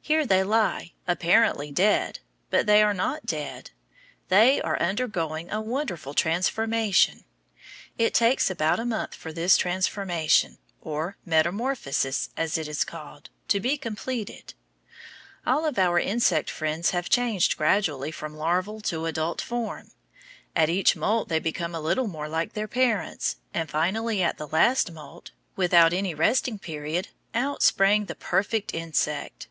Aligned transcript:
Here 0.00 0.24
they 0.24 0.42
lie, 0.42 0.92
apparently 1.06 1.70
dead, 1.70 2.20
but 2.48 2.64
they 2.64 2.82
are 2.82 2.94
not 2.94 3.26
dead. 3.26 3.72
They 4.28 4.58
are 4.58 4.80
undergoing 4.80 5.50
a 5.52 5.60
wonderful 5.60 6.14
transformation. 6.14 7.24
It 7.98 8.14
takes 8.14 8.48
about 8.50 8.80
a 8.80 8.86
month 8.86 9.14
for 9.14 9.34
this 9.34 9.58
transformation, 9.58 10.56
or 10.80 11.18
metamorphosis, 11.26 12.30
as 12.38 12.56
it 12.56 12.68
is 12.68 12.84
called, 12.84 13.28
to 13.48 13.60
be 13.60 13.76
completed. 13.76 14.54
All 15.46 15.66
of 15.66 15.78
our 15.78 15.98
other 16.00 16.08
insect 16.08 16.48
friends 16.48 16.92
have 16.92 17.10
changed 17.10 17.58
gradually 17.58 18.10
from 18.10 18.34
larval 18.34 18.80
to 18.88 19.04
adult 19.04 19.42
form. 19.42 19.90
At 20.56 20.70
each 20.70 20.96
moult 20.96 21.28
they 21.28 21.38
became 21.38 21.74
a 21.74 21.80
little 21.82 22.06
more 22.08 22.30
like 22.30 22.54
their 22.54 22.68
parents, 22.68 23.36
and 23.52 23.68
finally 23.68 24.22
at 24.22 24.38
the 24.38 24.48
last 24.48 24.90
moult, 24.90 25.32
without 25.54 25.92
any 25.92 26.14
resting 26.14 26.58
period, 26.58 27.08
out 27.34 27.62
sprang 27.62 28.06
the 28.06 28.14
perfect 28.14 28.72
insect. 28.72 29.48